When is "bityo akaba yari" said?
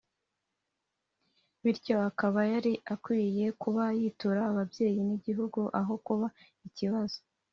1.63-2.73